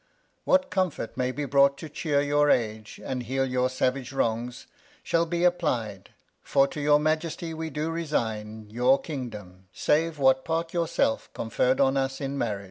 What 0.45 0.71
Comfort 0.71 1.15
may 1.15 1.31
be 1.31 1.45
brought 1.45 1.77
to 1.77 1.87
chear 1.87 2.23
your 2.23 2.49
Age, 2.49 2.99
And 3.05 3.21
heal 3.21 3.45
your 3.45 3.69
savage 3.69 4.11
Wrongs, 4.11 4.65
shall 5.03 5.27
be 5.27 5.43
apply'd. 5.43 6.09
For 6.41 6.67
to 6.69 6.81
your 6.81 6.99
Majesty 6.99 7.53
we 7.53 7.69
do 7.69 7.91
resign 7.91 8.67
Your 8.71 8.99
Kingdom, 8.99 9.67
save 9.71 10.17
what 10.17 10.43
Part 10.43 10.73
your 10.73 10.87
self 10.87 11.31
conferr'd 11.35 11.79
On 11.79 11.97
us 11.97 12.19
in 12.19 12.35
Marriage. 12.35 12.59